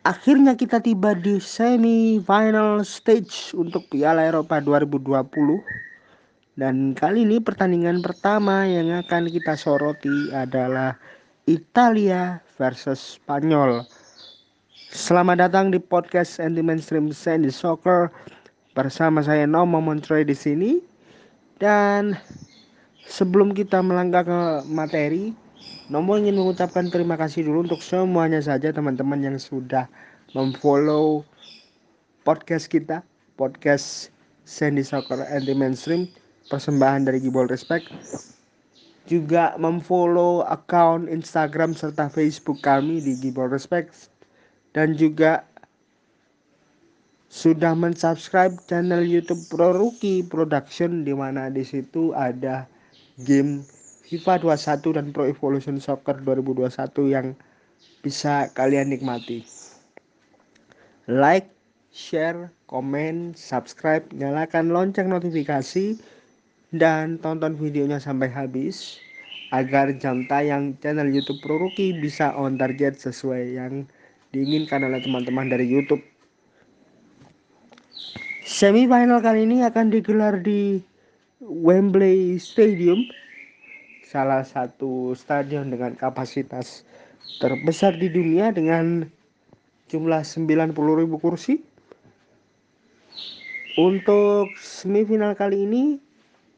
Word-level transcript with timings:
Akhirnya 0.00 0.56
kita 0.56 0.80
tiba 0.80 1.12
di 1.12 1.36
semi 1.44 2.16
final 2.24 2.80
stage 2.88 3.52
untuk 3.52 3.84
Piala 3.92 4.24
Eropa 4.24 4.56
2020 4.56 5.60
dan 6.56 6.96
kali 6.96 7.28
ini 7.28 7.36
pertandingan 7.36 8.00
pertama 8.00 8.64
yang 8.64 8.96
akan 8.96 9.28
kita 9.28 9.60
soroti 9.60 10.32
adalah 10.32 10.96
Italia 11.44 12.40
versus 12.56 13.20
Spanyol. 13.20 13.84
Selamat 14.88 15.44
datang 15.44 15.68
di 15.68 15.76
podcast 15.76 16.40
anti 16.40 16.64
mainstream 16.64 17.12
Sandy 17.12 17.52
Soccer 17.52 18.08
bersama 18.72 19.20
saya 19.20 19.44
Nomo 19.44 19.84
Montroy 19.84 20.24
di 20.24 20.32
sini. 20.32 20.80
Dan 21.60 22.16
sebelum 23.04 23.52
kita 23.52 23.84
melangkah 23.84 24.24
ke 24.24 24.40
materi, 24.64 25.36
Nomo 25.90 26.14
ingin 26.14 26.38
mengucapkan 26.38 26.86
terima 26.86 27.18
kasih 27.18 27.50
dulu 27.50 27.66
untuk 27.66 27.82
semuanya 27.82 28.38
saja 28.38 28.70
teman-teman 28.70 29.18
yang 29.18 29.36
sudah 29.42 29.90
memfollow 30.38 31.26
podcast 32.22 32.70
kita, 32.70 33.02
podcast 33.34 34.14
Sandy 34.46 34.86
Soccer 34.86 35.26
Anti 35.26 35.50
Mainstream, 35.50 36.06
persembahan 36.46 37.10
dari 37.10 37.18
Gibol 37.18 37.50
Respect. 37.50 37.90
Juga 39.10 39.58
memfollow 39.58 40.46
account 40.46 41.10
Instagram 41.10 41.74
serta 41.74 42.06
Facebook 42.06 42.62
kami 42.62 43.02
di 43.02 43.18
Gibol 43.18 43.50
Respect 43.50 44.14
dan 44.70 44.94
juga 44.94 45.42
sudah 47.30 47.74
mensubscribe 47.74 48.58
channel 48.70 49.02
YouTube 49.02 49.42
Pro 49.50 49.74
Rookie 49.74 50.22
Production 50.22 51.02
di 51.02 51.14
mana 51.14 51.50
di 51.50 51.66
situ 51.66 52.14
ada 52.14 52.66
game 53.26 53.66
FIFA 54.10 54.42
21 54.42 54.98
dan 54.98 55.06
Pro 55.14 55.22
Evolution 55.22 55.78
Soccer 55.78 56.18
2021 56.26 56.66
yang 57.14 57.38
bisa 58.02 58.50
kalian 58.58 58.90
nikmati. 58.90 59.46
Like, 61.06 61.46
share, 61.94 62.50
komen, 62.66 63.38
subscribe, 63.38 64.02
nyalakan 64.10 64.74
lonceng 64.74 65.14
notifikasi, 65.14 65.94
dan 66.74 67.22
tonton 67.22 67.54
videonya 67.54 68.02
sampai 68.02 68.26
habis 68.26 68.98
agar 69.54 69.94
jam 69.98 70.26
tayang 70.26 70.74
channel 70.82 71.06
YouTube 71.06 71.38
Pro 71.42 71.62
Rookie 71.62 71.94
bisa 71.94 72.34
on 72.34 72.58
target 72.58 72.98
sesuai 72.98 73.58
yang 73.62 73.86
diinginkan 74.34 74.86
oleh 74.86 75.02
teman-teman 75.02 75.50
dari 75.50 75.70
YouTube. 75.70 76.02
Semifinal 78.42 79.22
kali 79.22 79.46
ini 79.46 79.62
akan 79.62 79.94
digelar 79.94 80.42
di 80.42 80.82
Wembley 81.38 82.38
Stadium 82.42 83.06
salah 84.10 84.42
satu 84.42 85.14
stadion 85.14 85.70
dengan 85.70 85.94
kapasitas 85.94 86.82
terbesar 87.38 87.94
di 87.94 88.10
dunia 88.10 88.50
dengan 88.50 89.06
jumlah 89.86 90.26
90.000 90.26 90.74
kursi. 91.22 91.62
Untuk 93.78 94.50
semifinal 94.58 95.38
kali 95.38 95.62
ini 95.62 95.84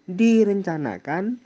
direncanakan 0.08 1.36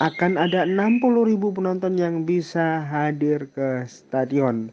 akan 0.00 0.32
ada 0.40 0.64
60.000 0.64 1.36
penonton 1.52 2.00
yang 2.00 2.24
bisa 2.24 2.88
hadir 2.88 3.52
ke 3.52 3.84
stadion. 3.84 4.72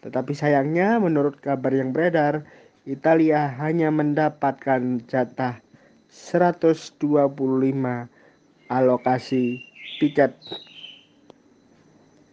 Tetapi 0.00 0.32
sayangnya 0.32 0.96
menurut 0.96 1.36
kabar 1.44 1.68
yang 1.68 1.92
beredar, 1.92 2.48
Italia 2.88 3.44
hanya 3.60 3.92
mendapatkan 3.92 5.04
jatah 5.04 5.60
125 6.08 6.96
alokasi 8.74 9.62
tiket. 10.02 10.34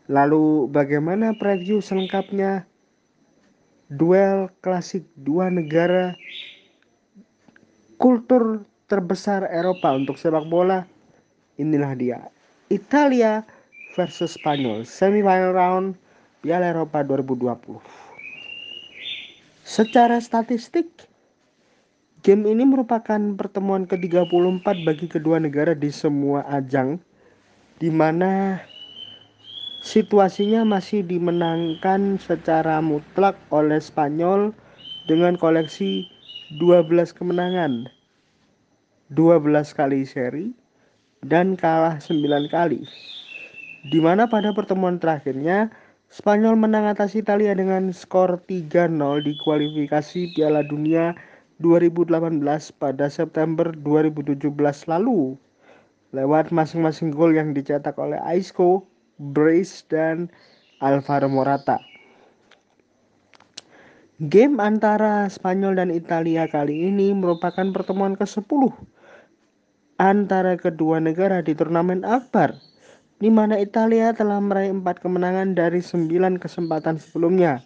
Lalu 0.10 0.66
bagaimana 0.74 1.38
preview 1.38 1.80
selengkapnya 1.80 2.66
duel 3.94 4.50
klasik 4.66 5.06
dua 5.22 5.54
negara 5.54 6.18
kultur 8.02 8.66
terbesar 8.90 9.46
Eropa 9.54 9.94
untuk 9.94 10.18
sepak 10.18 10.50
bola? 10.50 10.84
Inilah 11.62 11.94
dia. 11.94 12.20
Italia 12.74 13.46
versus 13.94 14.36
Spanyol 14.36 14.84
semifinal 14.84 15.54
round 15.54 15.88
Piala 16.42 16.74
Eropa 16.74 17.06
2020. 17.06 17.78
Secara 19.62 20.18
statistik 20.18 20.90
Game 22.22 22.46
ini 22.46 22.62
merupakan 22.62 23.18
pertemuan 23.34 23.90
ke-34 23.90 24.86
bagi 24.86 25.10
kedua 25.10 25.42
negara 25.42 25.74
di 25.74 25.90
semua 25.90 26.46
ajang 26.54 27.02
di 27.82 27.90
mana 27.90 28.62
situasinya 29.82 30.62
masih 30.62 31.02
dimenangkan 31.02 32.22
secara 32.22 32.78
mutlak 32.78 33.34
oleh 33.50 33.82
Spanyol 33.82 34.54
dengan 35.10 35.34
koleksi 35.34 36.06
12 36.62 36.94
kemenangan 37.10 37.90
12 39.10 39.42
kali 39.74 40.06
seri 40.06 40.54
dan 41.26 41.58
kalah 41.58 41.98
9 41.98 42.22
kali. 42.54 42.86
Di 43.90 43.98
mana 43.98 44.30
pada 44.30 44.54
pertemuan 44.54 45.02
terakhirnya 45.02 45.74
Spanyol 46.14 46.54
menang 46.54 46.86
atas 46.86 47.18
Italia 47.18 47.58
dengan 47.58 47.90
skor 47.90 48.46
3-0 48.46 49.26
di 49.26 49.34
kualifikasi 49.42 50.38
Piala 50.38 50.62
Dunia 50.62 51.18
2018 51.62 52.42
pada 52.82 53.06
September 53.08 53.70
2017 53.70 54.50
lalu 54.90 55.38
lewat 56.12 56.52
masing-masing 56.52 57.14
gol 57.14 57.32
yang 57.32 57.56
dicetak 57.56 57.96
oleh 57.96 58.20
Isco, 58.28 58.84
Brace, 59.22 59.86
dan 59.88 60.28
Alvaro 60.82 61.30
Morata. 61.32 61.80
Game 64.22 64.62
antara 64.62 65.26
Spanyol 65.30 65.82
dan 65.82 65.90
Italia 65.90 66.46
kali 66.46 66.90
ini 66.94 67.10
merupakan 67.14 67.66
pertemuan 67.74 68.14
ke-10 68.14 68.70
antara 69.98 70.58
kedua 70.58 71.02
negara 71.02 71.42
di 71.42 71.54
turnamen 71.58 72.06
akbar 72.06 72.54
di 73.22 73.30
mana 73.30 73.58
Italia 73.62 74.14
telah 74.14 74.42
meraih 74.42 74.74
empat 74.74 75.02
kemenangan 75.02 75.54
dari 75.54 75.78
sembilan 75.78 76.42
kesempatan 76.42 76.98
sebelumnya. 76.98 77.62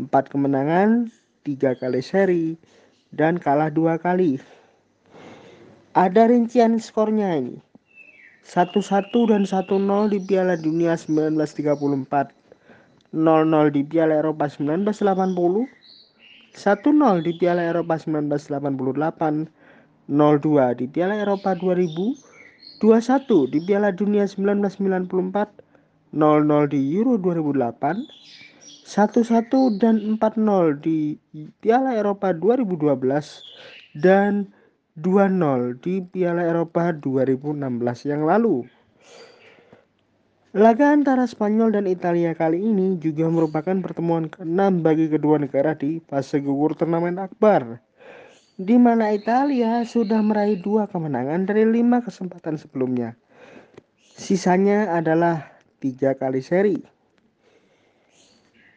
Empat 0.00 0.32
kemenangan 0.32 1.12
tiga 1.44 1.76
kali 1.76 2.00
seri 2.00 2.56
dan 3.12 3.36
kalah 3.36 3.68
dua 3.68 4.00
kali. 4.00 4.40
Ada 5.92 6.26
rincian 6.32 6.80
skornya 6.80 7.38
ini. 7.38 7.60
1-1 8.44 9.12
dan 9.30 9.48
1-0 9.48 10.12
di 10.12 10.18
Piala 10.20 10.56
Dunia 10.58 10.96
1934. 10.98 12.32
0-0 13.14 13.70
di 13.72 13.82
Piala 13.86 14.20
Eropa 14.20 14.50
1980. 14.50 15.68
1-0 16.52 17.24
di 17.24 17.32
Piala 17.38 17.62
Eropa 17.62 17.94
1988. 17.96 19.48
0-2 20.10 20.80
di 20.80 20.86
Piala 20.90 21.14
Eropa 21.16 21.54
2000. 21.56 22.20
2-1 22.82 23.52
di 23.52 23.58
Piala 23.64 23.94
Dunia 23.94 24.26
1994. 24.26 25.64
0-0 26.12 26.68
di 26.68 26.80
Euro 26.98 27.16
2008 27.16 28.53
1-1 28.84 29.80
dan 29.80 29.96
4-0 30.20 30.84
di 30.84 31.16
Piala 31.64 31.96
Eropa 31.96 32.36
2012 32.36 33.00
dan 33.96 34.52
2-0 35.00 35.80
di 35.80 36.04
Piala 36.04 36.44
Eropa 36.44 36.92
2016 36.92 37.64
yang 38.12 38.28
lalu. 38.28 38.68
Laga 40.54 40.94
antara 40.94 41.26
Spanyol 41.26 41.74
dan 41.74 41.88
Italia 41.88 42.30
kali 42.36 42.62
ini 42.62 43.00
juga 43.00 43.26
merupakan 43.26 43.74
pertemuan 43.80 44.30
ke-6 44.30 44.86
bagi 44.86 45.10
kedua 45.10 45.40
negara 45.40 45.74
di 45.74 45.98
fase 46.04 46.38
gugur 46.38 46.78
turnamen 46.78 47.18
akbar. 47.18 47.82
Di 48.54 48.78
mana 48.78 49.10
Italia 49.10 49.82
sudah 49.82 50.22
meraih 50.22 50.60
dua 50.62 50.86
kemenangan 50.86 51.48
dari 51.48 51.66
lima 51.66 52.04
kesempatan 52.04 52.54
sebelumnya. 52.54 53.18
Sisanya 54.14 54.94
adalah 54.94 55.58
tiga 55.82 56.14
kali 56.14 56.38
seri. 56.38 56.93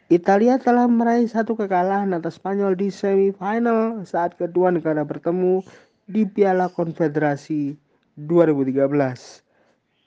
Italia 0.08 0.56
telah 0.56 0.88
meraih 0.88 1.28
satu 1.28 1.60
kekalahan 1.60 2.16
atas 2.16 2.40
Spanyol 2.40 2.80
di 2.80 2.88
semifinal 2.88 4.08
saat 4.08 4.40
kedua 4.40 4.72
negara 4.72 5.04
bertemu 5.04 5.60
di 6.08 6.24
Piala 6.24 6.72
Konfederasi 6.72 7.76
2013 8.16 8.88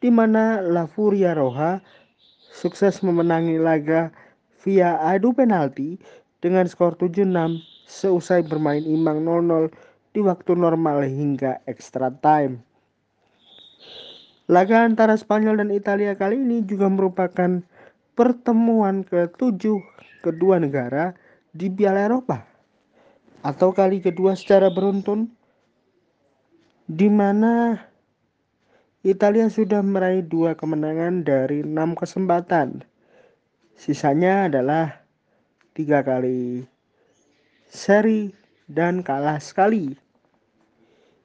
di 0.00 0.08
mana 0.08 0.64
La 0.64 0.88
Furia 0.88 1.37
Roja 1.37 1.85
sukses 2.49 3.05
memenangi 3.05 3.61
laga 3.61 4.08
via 4.64 4.97
adu 5.05 5.37
penalti 5.37 6.00
dengan 6.41 6.64
skor 6.64 6.97
7-6 6.97 7.61
seusai 7.85 8.41
bermain 8.49 8.81
imbang 8.81 9.20
0-0 9.20 9.69
di 10.17 10.25
waktu 10.25 10.56
normal 10.56 11.05
hingga 11.05 11.61
extra 11.69 12.08
time. 12.25 12.64
Laga 14.49 14.81
antara 14.81 15.12
Spanyol 15.20 15.61
dan 15.61 15.69
Italia 15.69 16.17
kali 16.17 16.41
ini 16.41 16.64
juga 16.64 16.88
merupakan 16.88 17.61
pertemuan 18.21 19.01
ke-7 19.01 19.81
kedua 20.21 20.61
negara 20.61 21.17
di 21.57 21.73
Piala 21.73 22.05
Eropa? 22.05 22.45
Atau 23.41 23.73
kali 23.73 24.05
kedua 24.05 24.37
secara 24.37 24.69
beruntun? 24.69 25.33
Di 26.85 27.09
mana 27.09 27.81
Italia 29.01 29.49
sudah 29.49 29.81
meraih 29.81 30.21
dua 30.21 30.53
kemenangan 30.53 31.25
dari 31.25 31.65
enam 31.65 31.97
kesempatan? 31.97 32.85
Sisanya 33.81 34.53
adalah 34.53 35.01
tiga 35.73 36.05
kali 36.05 36.69
seri 37.73 38.37
dan 38.69 39.01
kalah 39.01 39.41
sekali. 39.41 39.97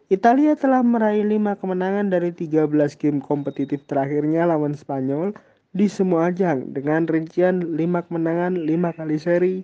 Italia 0.08 0.56
telah 0.56 0.80
meraih 0.80 1.28
5 1.28 1.60
kemenangan 1.60 2.08
dari 2.08 2.32
13 2.32 2.70
game 2.96 3.20
kompetitif 3.20 3.84
terakhirnya 3.84 4.48
lawan 4.48 4.78
Spanyol 4.78 5.36
di 5.75 5.92
semua 5.92 6.31
ajang 6.31 6.72
dengan 6.72 7.04
rincian 7.04 7.75
5 7.75 8.07
kemenangan 8.07 8.56
5 8.63 8.98
kali 8.98 9.18
seri 9.19 9.56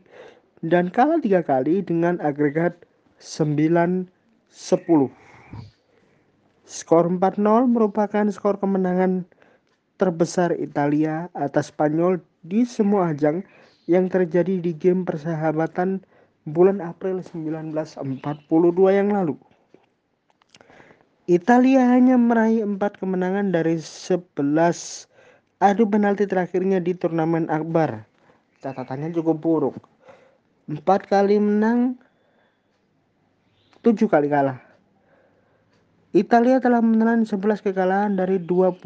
dan 0.59 0.91
kalah 0.91 1.23
3 1.23 1.39
kali 1.39 1.79
dengan 1.79 2.19
agregat 2.19 2.75
9-10. 3.23 4.11
Skor 6.67 7.05
4-0 7.07 7.71
merupakan 7.71 8.27
skor 8.27 8.59
kemenangan 8.59 9.23
terbesar 9.95 10.51
Italia 10.59 11.31
atas 11.31 11.71
Spanyol 11.71 12.19
di 12.43 12.67
semua 12.67 13.15
ajang 13.15 13.47
yang 13.87 14.11
terjadi 14.11 14.59
di 14.59 14.75
game 14.75 15.07
persahabatan 15.07 16.03
bulan 16.43 16.83
April 16.83 17.23
1942 17.23 18.03
yang 18.91 19.15
lalu. 19.15 19.39
Italia 21.29 21.87
hanya 21.87 22.19
meraih 22.19 22.65
empat 22.65 22.99
kemenangan 22.99 23.53
dari 23.53 23.79
11 23.79 25.10
adu 25.61 25.85
penalti 25.85 26.25
terakhirnya 26.25 26.81
di 26.81 26.97
turnamen 26.97 27.45
akbar. 27.47 28.03
Catatannya 28.65 29.13
cukup 29.13 29.37
buruk. 29.37 29.77
Empat 30.65 31.05
kali 31.05 31.37
menang, 31.37 31.97
tujuh 33.85 34.09
kali 34.09 34.27
kalah. 34.29 34.57
Italia 36.11 36.59
telah 36.59 36.83
menelan 36.83 37.23
11 37.23 37.63
kekalahan 37.63 38.19
dari 38.19 38.35
25 38.35 38.83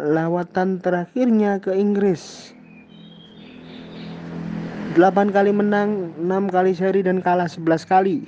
lawatan 0.00 0.80
terakhirnya 0.80 1.60
ke 1.60 1.76
Inggris. 1.76 2.56
8 4.96 5.34
kali 5.34 5.52
menang, 5.52 6.14
6 6.16 6.48
kali 6.48 6.72
seri 6.72 7.04
dan 7.04 7.20
kalah 7.20 7.50
11 7.50 7.84
kali 7.84 8.24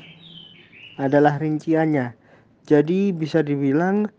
adalah 1.00 1.40
rinciannya. 1.40 2.12
Jadi 2.66 3.14
bisa 3.14 3.40
dibilang 3.40 4.10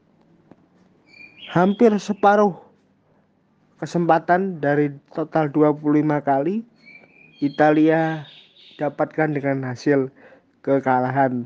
hampir 1.52 1.94
separuh 2.00 2.67
kesempatan 3.78 4.58
dari 4.58 4.90
total 5.14 5.54
25 5.54 5.78
kali 6.26 6.66
Italia 7.38 8.26
dapatkan 8.82 9.38
dengan 9.38 9.62
hasil 9.70 10.10
kekalahan. 10.66 11.46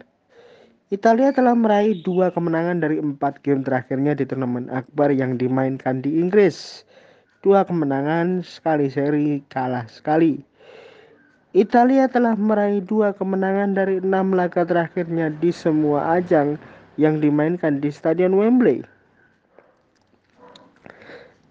Italia 0.91 1.31
telah 1.31 1.55
meraih 1.55 2.03
dua 2.03 2.35
kemenangan 2.35 2.83
dari 2.83 2.99
empat 2.99 3.39
game 3.43 3.63
terakhirnya 3.63 4.11
di 4.11 4.27
turnamen 4.27 4.67
akbar 4.67 5.11
yang 5.11 5.39
dimainkan 5.39 6.03
di 6.03 6.19
Inggris. 6.19 6.83
Dua 7.39 7.63
kemenangan, 7.63 8.43
sekali 8.43 8.91
seri, 8.91 9.39
kalah 9.47 9.87
sekali. 9.87 10.43
Italia 11.51 12.07
telah 12.11 12.35
meraih 12.35 12.83
dua 12.83 13.11
kemenangan 13.15 13.75
dari 13.75 13.99
enam 13.99 14.31
laga 14.31 14.63
terakhirnya 14.63 15.31
di 15.31 15.51
semua 15.51 16.19
ajang 16.19 16.55
yang 16.95 17.19
dimainkan 17.19 17.83
di 17.83 17.91
Stadion 17.91 18.35
Wembley. 18.35 18.83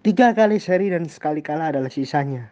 Tiga 0.01 0.33
kali 0.33 0.57
seri 0.57 0.89
dan 0.89 1.05
sekali 1.05 1.45
kalah 1.45 1.69
adalah 1.69 1.93
sisanya. 1.93 2.49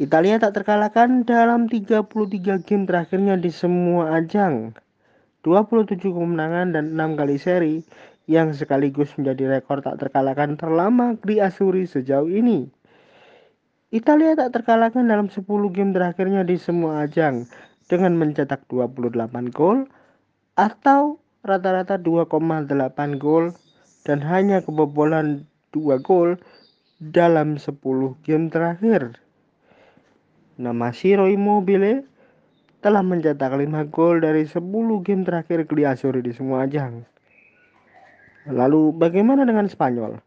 Italia 0.00 0.40
tak 0.40 0.56
terkalahkan 0.56 1.28
dalam 1.28 1.68
33 1.68 2.64
game 2.64 2.88
terakhirnya 2.88 3.36
di 3.36 3.52
semua 3.52 4.16
ajang. 4.16 4.72
27 5.44 6.00
kemenangan 6.00 6.72
dan 6.72 6.96
6 6.96 7.20
kali 7.20 7.36
seri 7.36 7.74
yang 8.24 8.56
sekaligus 8.56 9.12
menjadi 9.20 9.60
rekor 9.60 9.84
tak 9.84 10.00
terkalahkan 10.00 10.56
terlama 10.56 11.12
di 11.28 11.44
Asuri 11.44 11.84
sejauh 11.84 12.32
ini. 12.32 12.72
Italia 13.92 14.32
tak 14.32 14.56
terkalahkan 14.56 15.04
dalam 15.04 15.28
10 15.28 15.44
game 15.76 15.92
terakhirnya 15.92 16.40
di 16.40 16.56
semua 16.56 17.04
ajang 17.04 17.44
dengan 17.84 18.16
mencetak 18.16 18.64
28 18.72 19.28
gol 19.52 19.84
atau 20.56 21.20
rata-rata 21.44 22.00
2,8 22.00 23.20
gol 23.20 23.52
dan 24.08 24.24
hanya 24.24 24.64
kebobolan 24.64 25.44
2 25.74 25.98
gol 25.98 26.38
dalam 27.02 27.58
10 27.58 27.74
game 28.22 28.46
terakhir. 28.46 29.18
Nama 30.54 30.94
Siro 30.94 31.26
Immobile 31.26 32.06
telah 32.78 33.02
mencetak 33.02 33.50
5 33.58 33.90
gol 33.90 34.22
dari 34.22 34.46
10 34.46 34.62
game 35.02 35.26
terakhir 35.26 35.66
ke 35.66 35.74
Asuri 35.82 36.22
di 36.22 36.30
semua 36.30 36.70
ajang. 36.70 37.02
Lalu 38.46 38.94
bagaimana 38.94 39.42
dengan 39.42 39.66
Spanyol? 39.66 40.22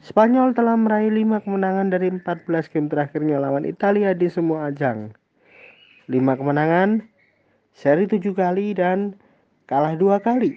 Spanyol 0.00 0.54
telah 0.54 0.78
meraih 0.78 1.12
5 1.12 1.44
kemenangan 1.44 1.90
dari 1.90 2.08
14 2.08 2.72
game 2.72 2.88
terakhirnya 2.88 3.42
lawan 3.42 3.66
Italia 3.66 4.14
di 4.14 4.30
semua 4.30 4.70
ajang. 4.70 5.12
5 6.06 6.38
kemenangan, 6.40 7.04
seri 7.74 8.08
7 8.08 8.32
kali 8.32 8.72
dan 8.72 9.18
kalah 9.68 9.96
dua 9.96 10.20
kali. 10.20 10.56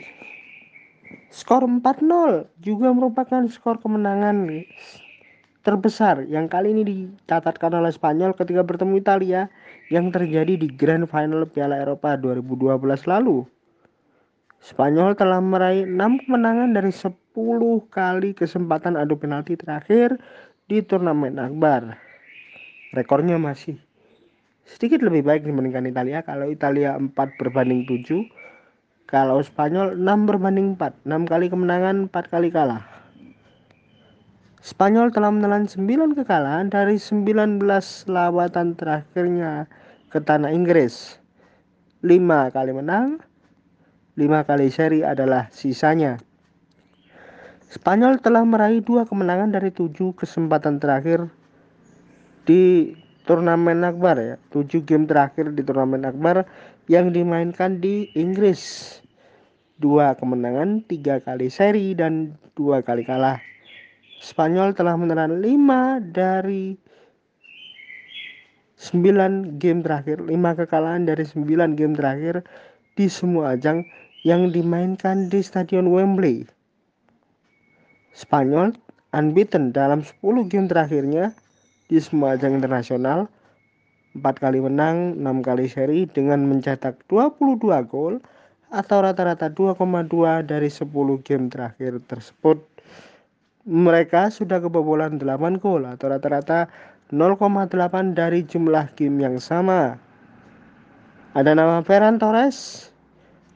Skor 1.34 1.66
4-0 1.66 2.50
juga 2.62 2.94
merupakan 2.94 3.42
skor 3.50 3.82
kemenangan 3.82 4.66
terbesar 5.64 6.28
yang 6.28 6.52
kali 6.52 6.76
ini 6.76 6.84
dicatatkan 6.84 7.72
oleh 7.74 7.90
Spanyol 7.90 8.36
ketika 8.36 8.62
bertemu 8.62 9.00
Italia 9.00 9.42
yang 9.88 10.12
terjadi 10.12 10.60
di 10.60 10.68
Grand 10.70 11.08
Final 11.08 11.48
Piala 11.48 11.80
Eropa 11.80 12.20
2012 12.20 12.78
lalu. 13.08 13.48
Spanyol 14.64 15.16
telah 15.16 15.44
meraih 15.44 15.84
6 15.84 16.24
kemenangan 16.24 16.72
dari 16.72 16.92
10 16.92 17.12
kali 17.92 18.32
kesempatan 18.32 18.96
adu 18.96 19.20
penalti 19.20 19.60
terakhir 19.60 20.16
di 20.68 20.80
turnamen 20.80 21.36
akbar. 21.40 22.00
Rekornya 22.96 23.36
masih 23.36 23.76
sedikit 24.64 25.04
lebih 25.04 25.28
baik 25.28 25.44
dibandingkan 25.44 25.90
Italia 25.90 26.24
kalau 26.24 26.48
Italia 26.48 26.96
4 26.96 27.12
berbanding 27.42 27.84
7 27.84 28.43
kalau 29.14 29.46
Spanyol 29.46 29.94
6 29.94 30.26
berbanding 30.26 30.74
4, 30.74 31.06
6 31.06 31.30
kali 31.30 31.46
kemenangan, 31.46 32.10
4 32.10 32.34
kali 32.34 32.50
kalah. 32.50 32.82
Spanyol 34.66 35.14
telah 35.14 35.30
menelan 35.30 35.70
9 35.70 36.18
kekalahan 36.18 36.74
dari 36.74 36.98
19 36.98 37.62
lawatan 38.10 38.74
terakhirnya 38.74 39.70
ke 40.10 40.18
tanah 40.18 40.50
Inggris. 40.50 41.22
5 42.02 42.58
kali 42.58 42.74
menang, 42.74 43.22
5 44.18 44.50
kali 44.50 44.74
seri 44.74 45.06
adalah 45.06 45.46
sisanya. 45.54 46.18
Spanyol 47.70 48.18
telah 48.18 48.42
meraih 48.42 48.82
dua 48.82 49.06
kemenangan 49.06 49.54
dari 49.54 49.70
tujuh 49.70 50.18
kesempatan 50.18 50.82
terakhir 50.82 51.30
di 52.50 52.98
turnamen 53.30 53.86
akbar 53.86 54.18
ya. 54.18 54.36
Tujuh 54.50 54.82
game 54.82 55.06
terakhir 55.06 55.54
di 55.54 55.62
turnamen 55.62 56.02
akbar 56.02 56.50
yang 56.90 57.14
dimainkan 57.14 57.78
di 57.78 58.10
Inggris 58.18 59.03
dua 59.84 60.16
kemenangan, 60.16 60.88
tiga 60.88 61.20
kali 61.20 61.52
seri, 61.52 61.92
dan 61.92 62.40
dua 62.56 62.80
kali 62.80 63.04
kalah. 63.04 63.44
Spanyol 64.24 64.72
telah 64.72 64.96
menelan 64.96 65.44
lima 65.44 66.00
dari 66.00 66.80
sembilan 68.80 69.60
game 69.60 69.84
terakhir, 69.84 70.24
lima 70.24 70.56
kekalahan 70.56 71.04
dari 71.04 71.28
sembilan 71.28 71.76
game 71.76 72.00
terakhir 72.00 72.40
di 72.96 73.12
semua 73.12 73.60
ajang 73.60 73.84
yang 74.24 74.56
dimainkan 74.56 75.28
di 75.28 75.44
Stadion 75.44 75.92
Wembley. 75.92 76.48
Spanyol 78.16 78.72
unbeaten 79.12 79.76
dalam 79.76 80.02
10 80.02 80.48
game 80.48 80.72
terakhirnya 80.72 81.36
di 81.92 82.00
semua 82.00 82.40
ajang 82.40 82.58
internasional, 82.58 83.28
4 84.16 84.24
kali 84.40 84.64
menang, 84.64 85.20
6 85.20 85.44
kali 85.44 85.66
seri 85.68 86.08
dengan 86.08 86.48
mencetak 86.48 87.04
22 87.12 87.60
gol 87.92 88.24
atau 88.74 89.06
rata-rata 89.06 89.54
2,2 89.54 90.42
dari 90.42 90.66
10 90.66 90.90
game 91.22 91.46
terakhir 91.54 92.02
tersebut. 92.10 92.58
Mereka 93.70 94.34
sudah 94.34 94.60
kebobolan 94.60 95.22
8 95.22 95.62
gol 95.62 95.86
atau 95.86 96.10
rata-rata 96.10 96.68
0,8 97.14 98.18
dari 98.18 98.42
jumlah 98.42 98.90
game 98.98 99.22
yang 99.22 99.38
sama. 99.38 99.96
Ada 101.38 101.54
nama 101.54 101.86
Ferran 101.86 102.18
Torres. 102.18 102.90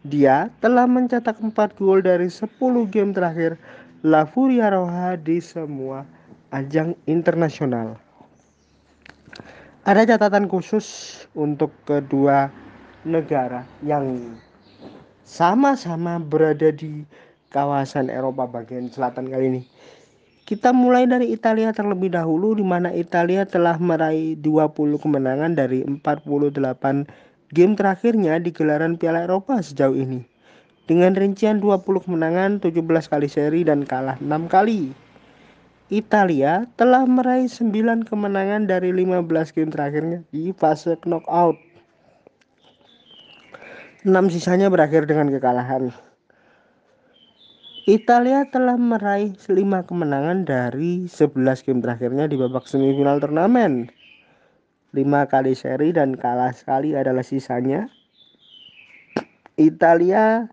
Dia 0.05 0.53
telah 0.61 0.85
mencetak 0.85 1.41
4 1.41 1.51
gol 1.81 2.05
dari 2.05 2.29
10 2.29 2.53
game 2.93 3.11
terakhir 3.11 3.57
La 4.05 4.23
Furia 4.23 4.69
Roja 4.69 5.17
di 5.17 5.41
semua 5.41 6.05
ajang 6.53 6.93
internasional. 7.09 7.97
Ada 9.83 10.15
catatan 10.15 10.45
khusus 10.45 10.85
untuk 11.33 11.73
kedua 11.89 12.47
negara 13.03 13.65
yang 13.83 14.37
sama-sama 15.27 16.23
berada 16.23 16.71
di 16.71 17.03
kawasan 17.51 18.07
Eropa 18.07 18.47
bagian 18.47 18.87
selatan 18.87 19.27
kali 19.27 19.45
ini. 19.51 19.61
Kita 20.47 20.71
mulai 20.71 21.03
dari 21.03 21.35
Italia 21.35 21.75
terlebih 21.75 22.15
dahulu 22.15 22.55
di 22.55 22.63
mana 22.63 22.95
Italia 22.95 23.43
telah 23.43 23.75
meraih 23.75 24.39
20 24.39 24.95
kemenangan 25.03 25.51
dari 25.59 25.83
48 25.83 27.03
game 27.51 27.75
terakhirnya 27.75 28.39
di 28.39 28.55
gelaran 28.55 28.95
Piala 28.95 29.27
Eropa 29.27 29.59
sejauh 29.59 29.99
ini. 29.99 30.23
Dengan 30.87 31.19
rincian 31.19 31.59
20 31.59 31.83
kemenangan, 32.07 32.63
17 32.63 33.11
kali 33.11 33.27
seri 33.27 33.67
dan 33.67 33.83
kalah 33.83 34.15
6 34.23 34.47
kali. 34.47 34.95
Italia 35.91 36.63
telah 36.79 37.03
meraih 37.03 37.51
9 37.51 38.07
kemenangan 38.07 38.71
dari 38.71 38.95
15 38.95 39.27
game 39.51 39.71
terakhirnya 39.75 40.23
di 40.31 40.55
fase 40.55 40.95
knockout. 41.03 41.66
6 44.07 44.31
sisanya 44.31 44.71
berakhir 44.71 45.03
dengan 45.03 45.27
kekalahan. 45.27 45.91
Italia 47.91 48.47
telah 48.47 48.79
meraih 48.79 49.35
5 49.35 49.51
kemenangan 49.83 50.47
dari 50.47 51.11
11 51.11 51.35
game 51.67 51.83
terakhirnya 51.83 52.23
di 52.31 52.39
babak 52.39 52.71
semifinal 52.71 53.19
turnamen. 53.19 53.91
5 54.95 55.03
kali 55.27 55.51
seri 55.59 55.91
dan 55.91 56.15
kalah 56.15 56.55
sekali 56.55 56.95
adalah 56.95 57.19
sisanya. 57.19 57.91
Italia 59.59 60.47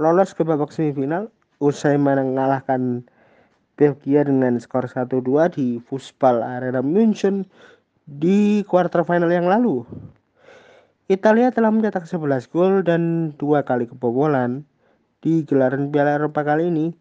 lolos 0.00 0.32
ke 0.32 0.40
babak 0.40 0.72
semifinal 0.72 1.28
usai 1.60 2.00
mengalahkan 2.00 3.04
Belgia 3.76 4.24
dengan 4.24 4.56
skor 4.56 4.88
1-2 4.88 5.28
di 5.60 5.76
Fußball 5.76 6.40
Arena 6.40 6.80
München 6.80 7.44
di 8.08 8.64
quarter 8.64 9.04
final 9.04 9.28
yang 9.28 9.44
lalu. 9.44 9.84
Italia 11.10 11.50
telah 11.50 11.74
mencetak 11.74 12.06
11 12.06 12.46
gol 12.54 12.86
dan 12.86 13.34
dua 13.34 13.66
kali 13.66 13.90
kebobolan 13.90 14.62
di 15.18 15.42
gelaran 15.42 15.90
Piala 15.90 16.14
Eropa 16.14 16.46
kali 16.46 16.70
ini 16.70 16.94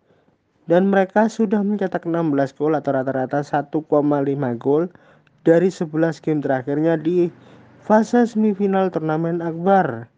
dan 0.66 0.90
mereka 0.90 1.30
sudah 1.30 1.62
mencetak 1.62 2.10
16 2.10 2.34
gol 2.58 2.74
atau 2.74 2.98
rata-rata 2.98 3.46
1,5 3.46 3.78
gol 4.58 4.90
dari 5.46 5.70
11 5.70 6.18
game 6.18 6.42
terakhirnya 6.42 6.98
di 6.98 7.30
fase 7.86 8.26
semifinal 8.26 8.90
turnamen 8.90 9.38
Akbar. 9.38 10.10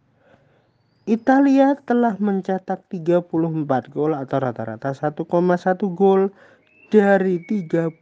Italia 1.04 1.76
telah 1.84 2.16
mencetak 2.24 2.88
34 2.88 3.28
gol 3.92 4.16
atau 4.16 4.38
rata-rata 4.40 4.96
1,1 4.96 5.28
gol 5.92 6.32
dari 6.88 7.36
33 7.44 8.00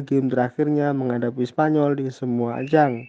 game 0.00 0.32
terakhirnya 0.32 0.96
menghadapi 0.96 1.44
Spanyol 1.44 2.00
di 2.00 2.08
semua 2.08 2.64
ajang. 2.64 3.04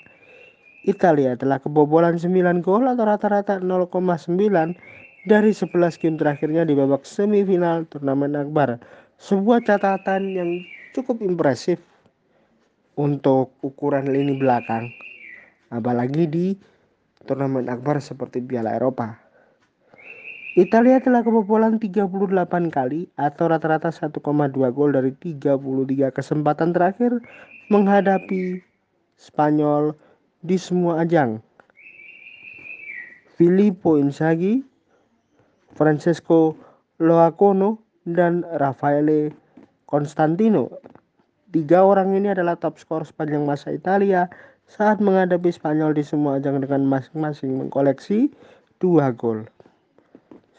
Italia 0.81 1.37
telah 1.37 1.61
kebobolan 1.61 2.17
9 2.17 2.65
gol 2.65 2.89
atau 2.89 3.05
rata-rata 3.05 3.61
0,9 3.61 3.89
dari 5.29 5.51
11 5.53 6.01
game 6.01 6.17
terakhirnya 6.17 6.65
di 6.65 6.73
babak 6.73 7.05
semifinal 7.05 7.85
turnamen 7.85 8.33
Akbar. 8.33 8.81
Sebuah 9.21 9.61
catatan 9.61 10.33
yang 10.33 10.49
cukup 10.97 11.21
impresif 11.21 11.77
untuk 12.97 13.53
ukuran 13.61 14.09
lini 14.09 14.33
belakang. 14.41 14.89
Apalagi 15.69 16.25
di 16.25 16.47
turnamen 17.23 17.69
akbar 17.69 18.01
seperti 18.01 18.41
Piala 18.41 18.75
Eropa. 18.75 19.21
Italia 20.59 20.99
telah 20.99 21.23
kebobolan 21.23 21.79
38 21.79 22.11
kali 22.67 23.07
atau 23.15 23.45
rata-rata 23.47 23.87
1,2 23.87 24.19
gol 24.75 24.91
dari 24.91 25.15
33 25.15 26.11
kesempatan 26.11 26.75
terakhir 26.75 27.23
menghadapi 27.71 28.59
Spanyol 29.15 29.95
di 30.41 30.57
semua 30.57 31.05
ajang. 31.05 31.37
Filippo 33.37 33.97
Inzaghi, 33.97 34.61
Francesco 35.73 36.53
Loacono, 37.01 37.81
dan 38.05 38.45
Raffaele 38.57 39.33
Constantino. 39.85 40.69
Tiga 41.53 41.85
orang 41.85 42.17
ini 42.17 42.33
adalah 42.33 42.57
top 42.57 42.81
skor 42.81 43.05
sepanjang 43.05 43.45
masa 43.45 43.73
Italia 43.73 44.29
saat 44.65 45.03
menghadapi 45.03 45.51
Spanyol 45.51 45.91
di 45.93 46.01
semua 46.05 46.39
ajang 46.39 46.63
dengan 46.63 46.87
masing-masing 46.87 47.59
mengkoleksi 47.59 48.31
dua 48.79 49.11
gol. 49.11 49.45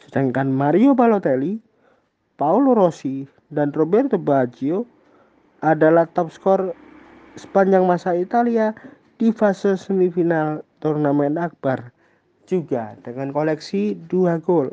Sedangkan 0.05 0.53
Mario 0.53 0.93
Balotelli, 0.93 1.57
Paolo 2.37 2.77
Rossi, 2.77 3.25
dan 3.49 3.73
Roberto 3.73 4.21
Baggio 4.21 4.85
adalah 5.65 6.05
top 6.11 6.29
skor 6.29 6.61
sepanjang 7.33 7.89
masa 7.89 8.13
Italia 8.13 8.75
di 9.23 9.31
fase 9.31 9.79
semifinal 9.79 10.67
turnamen 10.83 11.39
Akbar 11.39 11.95
juga 12.43 12.91
dengan 13.07 13.31
koleksi 13.31 13.95
dua 14.11 14.35
gol. 14.35 14.67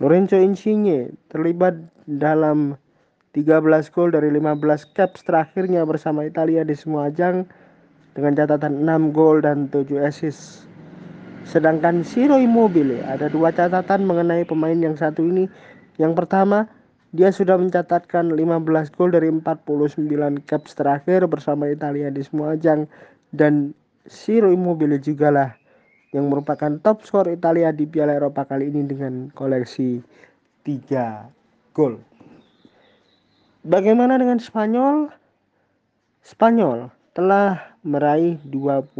Lorenzo 0.00 0.40
Insigne 0.40 1.12
terlibat 1.28 1.76
dalam 2.08 2.80
13 3.36 3.60
gol 3.92 4.16
dari 4.16 4.32
15 4.32 4.96
caps 4.96 5.20
terakhirnya 5.28 5.84
bersama 5.84 6.24
Italia 6.24 6.64
di 6.64 6.72
semua 6.72 7.12
ajang 7.12 7.44
dengan 8.16 8.40
catatan 8.40 8.88
6 8.88 9.12
gol 9.12 9.44
dan 9.44 9.68
7 9.68 10.00
assist. 10.00 10.64
Sedangkan 11.44 12.00
Siro 12.00 12.40
Immobile 12.40 13.04
ada 13.04 13.28
dua 13.28 13.52
catatan 13.52 14.08
mengenai 14.08 14.48
pemain 14.48 14.80
yang 14.80 14.96
satu 14.96 15.28
ini. 15.28 15.44
Yang 16.00 16.24
pertama, 16.24 16.72
dia 17.10 17.34
sudah 17.34 17.58
mencatatkan 17.58 18.30
15 18.38 18.94
gol 18.94 19.10
dari 19.10 19.26
49 19.34 20.06
caps 20.46 20.78
terakhir 20.78 21.26
bersama 21.26 21.66
Italia 21.66 22.06
di 22.06 22.22
semua 22.22 22.54
ajang 22.54 22.86
dan 23.30 23.74
Siro 24.10 24.50
Immobile 24.50 24.98
juga 24.98 25.28
lah 25.30 25.50
yang 26.10 26.26
merupakan 26.26 26.74
top 26.82 27.06
skor 27.06 27.30
Italia 27.30 27.70
di 27.70 27.86
Piala 27.86 28.18
Eropa 28.18 28.42
kali 28.42 28.66
ini 28.66 28.82
dengan 28.82 29.30
koleksi 29.34 30.02
3 30.66 31.30
gol. 31.74 32.02
Bagaimana 33.62 34.18
dengan 34.18 34.42
Spanyol? 34.42 35.12
Spanyol 36.26 36.90
telah 37.14 37.76
meraih 37.86 38.40
21 38.50 38.90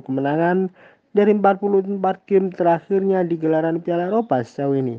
kemenangan 0.00 0.70
dari 1.14 1.32
44 1.34 1.98
game 2.26 2.50
terakhirnya 2.50 3.22
di 3.26 3.38
gelaran 3.38 3.82
Piala 3.82 4.10
Eropa 4.10 4.42
sejauh 4.42 4.78
ini. 4.78 4.98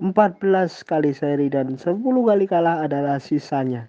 14 0.00 0.40
kali 0.88 1.12
seri 1.12 1.52
dan 1.52 1.76
10 1.76 2.00
kali 2.00 2.44
kalah 2.48 2.84
adalah 2.84 3.20
sisanya. 3.20 3.88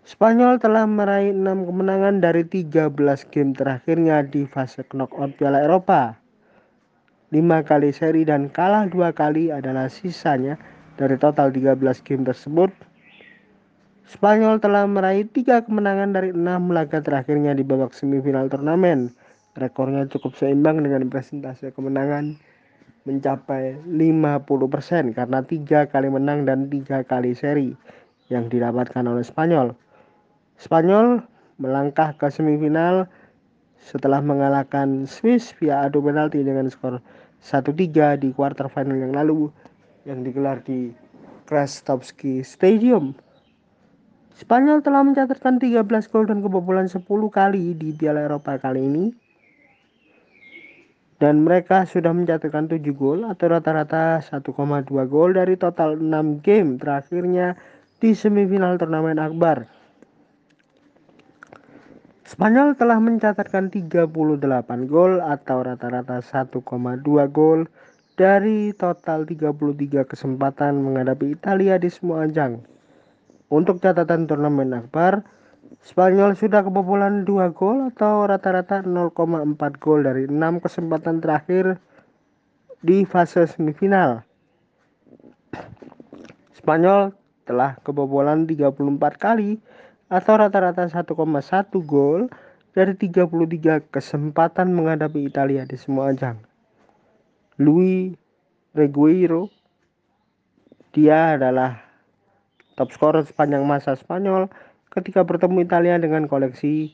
Spanyol 0.00 0.56
telah 0.56 0.88
meraih 0.88 1.36
6 1.36 1.68
kemenangan 1.68 2.24
dari 2.24 2.44
13 2.48 2.92
game 3.28 3.52
terakhirnya 3.52 4.24
di 4.24 4.48
fase 4.48 4.80
knockout 4.88 5.36
Piala 5.36 5.60
Eropa. 5.60 6.16
5 7.30 7.68
kali 7.68 7.92
seri 7.92 8.24
dan 8.24 8.48
kalah 8.48 8.88
2 8.88 9.12
kali 9.12 9.52
adalah 9.52 9.92
sisanya 9.92 10.56
dari 10.96 11.20
total 11.20 11.52
13 11.52 11.76
game 12.00 12.24
tersebut. 12.24 12.72
Spanyol 14.08 14.56
telah 14.58 14.88
meraih 14.88 15.28
3 15.28 15.68
kemenangan 15.68 16.16
dari 16.16 16.32
6 16.32 16.72
laga 16.72 17.04
terakhirnya 17.04 17.52
di 17.52 17.62
babak 17.62 17.92
semifinal 17.92 18.48
turnamen 18.48 19.12
rekornya 19.58 20.06
cukup 20.06 20.38
seimbang 20.38 20.80
dengan 20.80 21.10
presentase 21.10 21.74
kemenangan 21.74 22.38
mencapai 23.08 23.80
50% 23.88 25.16
karena 25.16 25.40
tiga 25.42 25.88
kali 25.88 26.08
menang 26.12 26.44
dan 26.44 26.68
tiga 26.68 27.02
kali 27.02 27.32
seri 27.32 27.74
yang 28.30 28.46
didapatkan 28.46 29.02
oleh 29.02 29.24
Spanyol. 29.24 29.74
Spanyol 30.60 31.24
melangkah 31.56 32.12
ke 32.20 32.28
semifinal 32.28 33.08
setelah 33.80 34.20
mengalahkan 34.20 35.08
Swiss 35.08 35.56
via 35.56 35.88
adu 35.88 36.04
penalti 36.04 36.44
dengan 36.44 36.68
skor 36.68 37.00
1-3 37.40 38.20
di 38.20 38.28
quarter 38.36 38.68
final 38.68 39.00
yang 39.00 39.16
lalu 39.16 39.48
yang 40.04 40.20
digelar 40.20 40.60
di 40.60 40.92
Krastovski 41.48 42.44
Stadium. 42.44 43.16
Spanyol 44.36 44.84
telah 44.84 45.00
mencatatkan 45.00 45.56
13 45.56 45.80
gol 46.12 46.28
dan 46.28 46.44
kebobolan 46.44 46.92
10 46.92 47.08
kali 47.08 47.72
di 47.72 47.96
Piala 47.96 48.28
Eropa 48.28 48.60
kali 48.60 48.84
ini 48.84 49.04
dan 51.20 51.40
mereka 51.44 51.88
sudah 51.88 52.12
mencatatkan 52.12 52.68
7 52.68 52.80
gol 52.92 53.24
atau 53.24 53.48
rata-rata 53.48 54.20
1,2 54.20 54.44
gol 55.08 55.30
dari 55.36 55.56
total 55.56 55.96
6 55.96 56.44
game 56.44 56.76
terakhirnya 56.76 57.56
di 58.00 58.12
semifinal 58.12 58.76
turnamen 58.76 59.16
Akbar. 59.16 59.79
Spanyol 62.30 62.78
telah 62.78 63.02
mencatatkan 63.02 63.74
38 63.74 64.06
gol 64.86 65.18
atau 65.18 65.66
rata-rata 65.66 66.22
1,2 66.22 66.62
gol 67.26 67.66
dari 68.14 68.70
total 68.70 69.26
33 69.26 70.06
kesempatan 70.06 70.78
menghadapi 70.78 71.34
Italia 71.34 71.74
di 71.74 71.90
semua 71.90 72.30
ajang. 72.30 72.62
Untuk 73.50 73.82
catatan 73.82 74.30
turnamen 74.30 74.78
Akbar, 74.78 75.26
Spanyol 75.82 76.38
sudah 76.38 76.62
kebobolan 76.62 77.26
2 77.26 77.50
gol 77.50 77.90
atau 77.90 78.30
rata-rata 78.30 78.86
0,4 78.86 79.82
gol 79.82 80.06
dari 80.06 80.30
6 80.30 80.62
kesempatan 80.62 81.18
terakhir 81.18 81.82
di 82.78 83.02
fase 83.10 83.50
semifinal. 83.50 84.22
Spanyol 86.54 87.10
telah 87.42 87.74
kebobolan 87.82 88.46
34 88.46 89.18
kali 89.18 89.58
atau 90.10 90.34
rata-rata 90.42 90.90
1,1 90.90 91.14
gol 91.86 92.26
dari 92.74 92.98
33 92.98 93.94
kesempatan 93.94 94.74
menghadapi 94.74 95.22
Italia 95.22 95.62
di 95.62 95.78
semua 95.78 96.10
ajang. 96.10 96.42
Luis 97.62 98.18
Regueiro 98.74 99.50
dia 100.90 101.38
adalah 101.38 101.78
top 102.74 102.90
skor 102.90 103.22
sepanjang 103.22 103.62
masa 103.62 103.94
Spanyol 103.94 104.50
ketika 104.90 105.22
bertemu 105.22 105.62
Italia 105.62 105.94
dengan 106.02 106.26
koleksi 106.26 106.90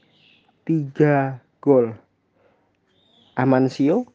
3 0.69 1.41
gol. 1.65 1.97
Amancio, 3.37 4.09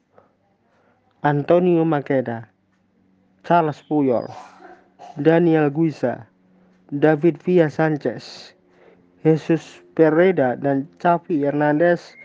Antonio 1.22 1.86
Makeda, 1.86 2.50
Charles 3.46 3.82
Puyol, 3.86 4.26
Daniel 5.18 5.70
Guisa, 5.70 6.26
David 6.90 7.38
Villa 7.46 7.70
Sanchez, 7.70 8.54
Jesus 9.22 9.86
Pereda, 9.94 10.58
dan 10.58 10.90
Xavi 10.98 11.46
Hernandez. 11.46 12.18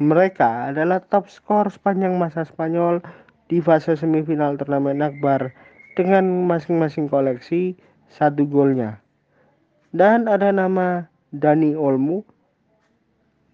Mereka 0.00 0.72
adalah 0.72 1.04
top 1.12 1.28
skor 1.28 1.68
sepanjang 1.68 2.16
masa 2.16 2.48
Spanyol 2.48 3.04
di 3.52 3.60
fase 3.60 3.94
semifinal 3.94 4.56
turnamen 4.56 5.04
Akbar 5.04 5.52
dengan 5.92 6.48
masing-masing 6.48 7.06
koleksi 7.12 7.76
satu 8.08 8.48
golnya. 8.48 8.98
Dan 9.92 10.24
ada 10.24 10.48
nama 10.48 11.04
Dani 11.36 11.76
Olmo 11.76 12.24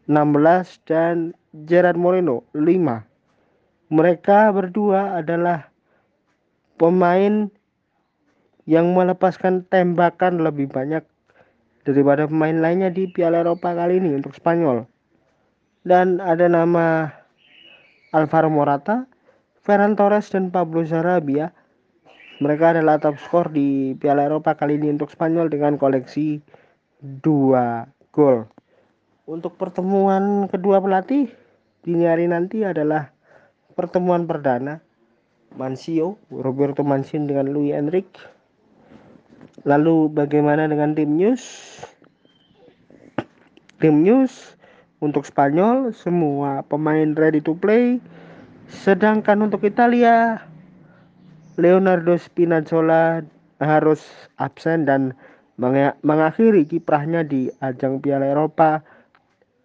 16 0.07 0.87
dan 0.87 1.35
Gerard 1.67 1.99
Moreno 1.99 2.47
5. 2.55 3.91
Mereka 3.91 4.55
berdua 4.55 5.19
adalah 5.19 5.67
pemain 6.79 7.51
yang 8.71 8.95
melepaskan 8.95 9.67
tembakan 9.67 10.47
lebih 10.47 10.71
banyak 10.71 11.03
daripada 11.89 12.29
pemain 12.29 12.53
lainnya 12.53 12.93
di 12.93 13.09
Piala 13.09 13.41
Eropa 13.41 13.73
kali 13.73 13.97
ini 13.97 14.13
untuk 14.21 14.37
Spanyol. 14.37 14.85
Dan 15.89 16.21
ada 16.21 16.45
nama 16.45 17.09
Alvaro 18.13 18.53
Morata, 18.53 19.09
Ferran 19.65 19.97
Torres 19.97 20.29
dan 20.29 20.53
Pablo 20.53 20.85
Sarabia. 20.85 21.49
Mereka 22.45 22.77
adalah 22.77 23.01
top 23.01 23.17
skor 23.17 23.49
di 23.49 23.97
Piala 23.97 24.29
Eropa 24.29 24.53
kali 24.53 24.77
ini 24.77 24.93
untuk 24.93 25.09
Spanyol 25.09 25.49
dengan 25.49 25.81
koleksi 25.81 26.45
2 27.01 27.25
gol. 28.13 28.45
Untuk 29.25 29.57
pertemuan 29.57 30.45
kedua 30.53 30.85
pelatih 30.85 31.33
dini 31.89 32.05
hari 32.05 32.29
nanti 32.29 32.69
adalah 32.69 33.09
pertemuan 33.73 34.29
perdana 34.29 34.85
Mansio, 35.57 36.21
Roberto 36.29 36.85
Mancini 36.85 37.33
dengan 37.33 37.49
Louis 37.49 37.73
Enrique. 37.73 38.38
Lalu 39.67 40.13
bagaimana 40.15 40.71
dengan 40.71 40.95
tim 40.95 41.19
news? 41.19 41.43
Tim 43.83 44.07
news 44.07 44.55
untuk 45.03 45.27
Spanyol 45.27 45.95
semua 45.95 46.63
pemain 46.67 47.15
ready 47.19 47.43
to 47.43 47.55
play. 47.59 47.99
Sedangkan 48.69 49.43
untuk 49.43 49.65
Italia 49.65 50.43
Leonardo 51.59 52.15
Spinazzola 52.15 53.25
harus 53.59 54.07
absen 54.39 54.87
dan 54.87 55.11
mengakhiri 56.07 56.63
kiprahnya 56.63 57.27
di 57.27 57.51
ajang 57.59 57.99
Piala 57.99 58.31
Eropa 58.31 58.79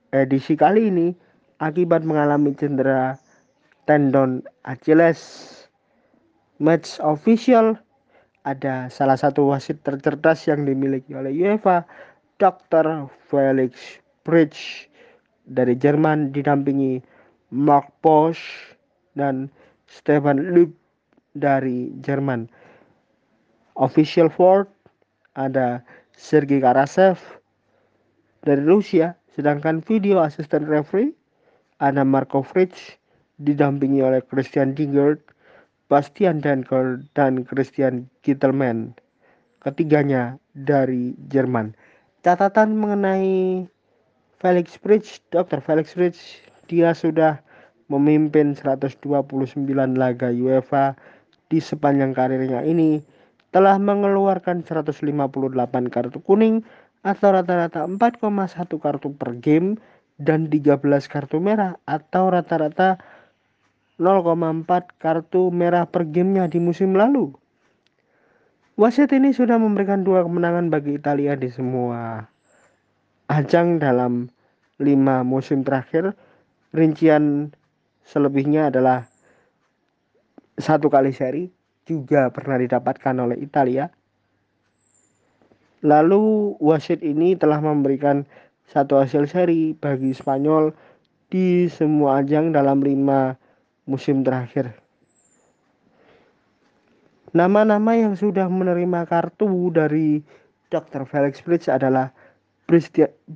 edisi 0.09 0.57
kali 0.57 0.89
ini 0.89 1.13
akibat 1.61 2.01
mengalami 2.01 2.57
cedera 2.57 3.13
tendon 3.85 4.41
Achilles 4.65 5.21
match 6.57 6.97
official 7.01 7.77
ada 8.43 8.91
salah 8.91 9.15
satu 9.15 9.51
wasit 9.51 9.79
tercerdas 9.83 10.43
yang 10.47 10.67
dimiliki 10.67 11.15
oleh 11.15 11.31
UEFA, 11.31 11.87
Dr. 12.39 13.07
Felix 13.31 14.03
Bridge 14.27 14.91
dari 15.47 15.75
Jerman 15.75 16.35
didampingi 16.35 16.99
Mark 17.55 17.87
Bosch 18.03 18.75
dan 19.15 19.47
Stefan 19.87 20.51
Lüb 20.51 20.75
dari 21.39 21.91
Jerman. 22.03 22.47
Official 23.79 24.29
Ford 24.29 24.69
ada 25.33 25.81
Sergei 26.13 26.61
Karasev 26.61 27.17
dari 28.45 28.61
Rusia, 28.61 29.17
sedangkan 29.33 29.81
video 29.81 30.21
asisten 30.21 30.67
referee 30.67 31.15
ada 31.81 32.05
Marco 32.05 32.45
Fritz 32.45 32.99
didampingi 33.41 34.03
oleh 34.05 34.21
Christian 34.29 34.77
Dingert 34.77 35.32
Bastian 35.93 36.41
Danker 36.41 37.05
dan 37.13 37.45
Christian 37.45 38.09
Kittelman. 38.25 38.97
Ketiganya 39.61 40.41
dari 40.57 41.13
Jerman. 41.29 41.77
Catatan 42.25 42.73
mengenai 42.73 43.61
Felix 44.41 44.73
Bridge, 44.81 45.21
Dr. 45.29 45.61
Felix 45.61 45.93
Bridge, 45.93 46.41
dia 46.65 46.97
sudah 46.97 47.37
memimpin 47.93 48.57
129 48.57 49.05
laga 49.93 50.33
UEFA 50.33 50.97
di 51.53 51.61
sepanjang 51.61 52.17
karirnya 52.17 52.65
ini 52.65 53.05
telah 53.53 53.77
mengeluarkan 53.77 54.65
158 54.65 55.13
kartu 55.93 56.17
kuning 56.25 56.65
atau 57.05 57.37
rata-rata 57.37 57.85
4,1 57.85 58.17
kartu 58.81 59.13
per 59.13 59.37
game 59.37 59.77
dan 60.17 60.49
13 60.49 60.81
kartu 61.05 61.37
merah 61.37 61.77
atau 61.85 62.33
rata-rata 62.33 62.97
0,4 64.01 64.65
kartu 64.97 65.53
merah 65.53 65.85
per 65.85 66.09
gamenya 66.09 66.49
di 66.49 66.57
musim 66.57 66.97
lalu. 66.97 67.29
Wasit 68.73 69.13
ini 69.13 69.29
sudah 69.29 69.61
memberikan 69.61 70.01
dua 70.01 70.25
kemenangan 70.25 70.73
bagi 70.73 70.97
Italia 70.97 71.37
di 71.37 71.45
semua 71.45 72.25
ajang 73.29 73.77
dalam 73.77 74.33
lima 74.81 75.21
musim 75.21 75.61
terakhir. 75.61 76.17
Rincian 76.73 77.53
selebihnya 78.01 78.73
adalah 78.73 79.05
satu 80.57 80.89
kali 80.89 81.13
seri 81.13 81.53
juga 81.85 82.33
pernah 82.33 82.57
didapatkan 82.57 83.13
oleh 83.21 83.37
Italia. 83.37 83.93
Lalu 85.85 86.57
wasit 86.57 87.05
ini 87.05 87.37
telah 87.37 87.61
memberikan 87.61 88.25
satu 88.73 88.97
hasil 88.97 89.29
seri 89.29 89.77
bagi 89.77 90.15
Spanyol 90.15 90.73
di 91.29 91.69
semua 91.69 92.25
ajang 92.25 92.55
dalam 92.55 92.81
lima 92.81 93.37
musim 93.83 94.23
terakhir. 94.23 94.75
Nama-nama 97.33 97.97
yang 97.97 98.13
sudah 98.13 98.45
menerima 98.45 99.09
kartu 99.09 99.73
dari 99.73 100.21
Dr. 100.69 101.09
Felix 101.09 101.41
Bridge 101.41 101.65
adalah 101.65 102.13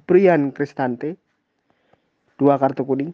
Brian 0.06 0.54
Cristante, 0.54 1.18
dua 2.38 2.62
kartu 2.62 2.86
kuning, 2.86 3.12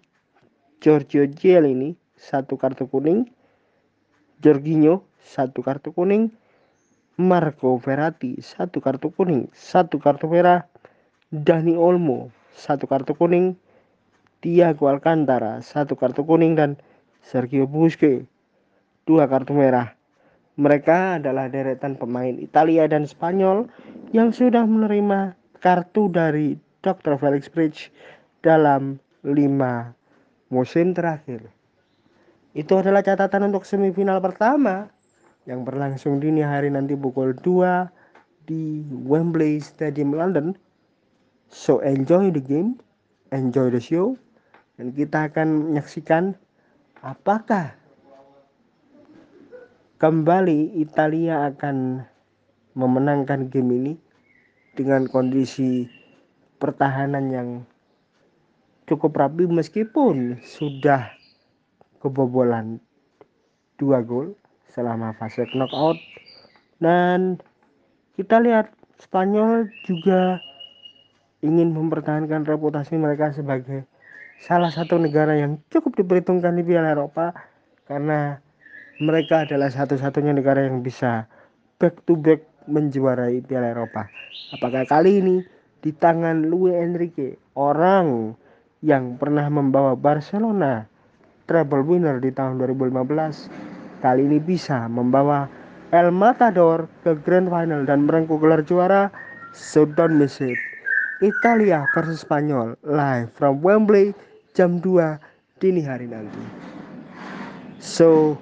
Giorgio 0.83 1.23
Gielini, 1.31 1.95
satu 2.19 2.59
kartu 2.59 2.91
kuning, 2.91 3.31
Jorginho, 4.43 5.07
satu 5.23 5.63
kartu 5.63 5.95
kuning, 5.95 6.27
Marco 7.15 7.79
Verratti, 7.79 8.43
satu 8.43 8.83
kartu 8.83 9.07
kuning, 9.15 9.47
satu 9.55 10.03
kartu 10.03 10.27
merah, 10.27 10.67
Dani 11.31 11.79
Olmo, 11.79 12.27
satu 12.51 12.91
kartu 12.91 13.15
kuning, 13.15 13.55
Tiago 14.43 14.91
Alcantara, 14.91 15.63
satu 15.63 15.95
kartu 15.95 16.27
kuning, 16.27 16.59
dan 16.59 16.75
Sergio 17.23 17.63
Busquets, 17.65 18.27
dua 19.07 19.25
kartu 19.31 19.55
merah. 19.55 19.95
Mereka 20.59 21.23
adalah 21.23 21.49
deretan 21.49 21.97
pemain 21.97 22.35
Italia 22.37 22.85
dan 22.85 23.09
Spanyol 23.09 23.65
yang 24.13 24.29
sudah 24.29 24.67
menerima 24.67 25.33
kartu 25.63 26.11
dari 26.11 26.59
Dr. 26.83 27.17
Felix 27.17 27.49
Bridge 27.49 27.89
dalam 28.43 28.99
lima 29.23 29.95
musim 30.51 30.93
terakhir. 30.93 31.47
Itu 32.53 32.77
adalah 32.77 33.01
catatan 33.01 33.49
untuk 33.49 33.65
semifinal 33.65 34.21
pertama 34.21 34.93
yang 35.49 35.65
berlangsung 35.65 36.21
dini 36.21 36.45
hari 36.45 36.69
nanti 36.69 36.93
pukul 36.93 37.33
2 37.33 37.89
di 38.45 38.85
Wembley 39.07 39.57
Stadium 39.57 40.13
London. 40.13 40.53
So 41.49 41.81
enjoy 41.81 42.29
the 42.29 42.43
game, 42.43 42.77
enjoy 43.33 43.73
the 43.73 43.81
show, 43.81 44.19
dan 44.77 44.93
kita 44.93 45.33
akan 45.33 45.73
menyaksikan 45.73 46.37
apakah 47.03 47.75
kembali 49.99 50.79
Italia 50.79 51.51
akan 51.51 51.99
memenangkan 52.79 53.51
game 53.51 53.71
ini 53.75 53.93
dengan 54.73 55.05
kondisi 55.11 55.91
pertahanan 56.63 57.27
yang 57.29 57.49
cukup 58.87 59.19
rapi 59.19 59.51
meskipun 59.51 60.39
sudah 60.39 61.11
kebobolan 61.99 62.79
dua 63.75 63.99
gol 63.99 64.31
selama 64.71 65.11
fase 65.19 65.43
knockout? 65.51 65.99
Dan 66.79 67.43
kita 68.15 68.39
lihat 68.39 68.71
Spanyol 68.95 69.67
juga 69.83 70.39
ingin 71.43 71.75
mempertahankan 71.75 72.47
reputasi 72.47 72.95
mereka 72.95 73.35
sebagai 73.35 73.83
salah 74.43 74.67
satu 74.67 74.99
negara 74.99 75.39
yang 75.39 75.55
cukup 75.71 75.95
diperhitungkan 75.95 76.59
di 76.59 76.67
Piala 76.67 76.91
Eropa 76.91 77.31
karena 77.87 78.43
mereka 78.99 79.47
adalah 79.47 79.71
satu-satunya 79.71 80.35
negara 80.35 80.67
yang 80.67 80.83
bisa 80.83 81.23
back 81.79 82.03
to 82.03 82.19
back 82.19 82.43
menjuarai 82.67 83.39
Piala 83.39 83.71
Eropa. 83.71 84.11
Apakah 84.51 84.83
kali 84.83 85.23
ini 85.23 85.35
di 85.79 85.95
tangan 85.95 86.43
Luis 86.51 86.75
Enrique, 86.75 87.39
orang 87.55 88.35
yang 88.83 89.15
pernah 89.15 89.47
membawa 89.47 89.95
Barcelona 89.95 90.83
treble 91.47 91.83
winner 91.87 92.19
di 92.19 92.31
tahun 92.35 92.59
2015, 92.59 94.03
kali 94.03 94.27
ini 94.27 94.43
bisa 94.43 94.91
membawa 94.91 95.47
El 95.95 96.11
Matador 96.11 96.91
ke 97.07 97.15
Grand 97.23 97.47
Final 97.47 97.87
dan 97.87 98.07
merengkuh 98.07 98.39
gelar 98.43 98.59
juara? 98.67 99.07
So 99.55 99.87
don't. 99.87 100.19
Italia 101.23 101.87
versus 101.95 102.25
Spanyol 102.25 102.75
live 102.83 103.31
from 103.31 103.63
Wembley 103.63 104.11
jam 104.53 104.79
2 104.79 105.17
dini 105.57 105.81
hari 105.81 106.07
nanti. 106.07 106.41
So, 107.81 108.39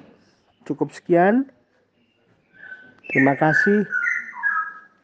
cukup 0.67 0.93
sekian. 0.93 1.50
Terima 3.12 3.36
kasih 3.36 3.84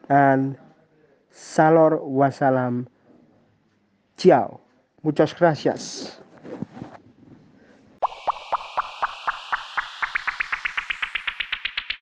dan 0.08 0.56
Salor 1.34 2.00
wassalam. 2.02 2.88
Ciao. 4.17 4.60
Muchas 5.04 5.36
gracias. 5.36 6.15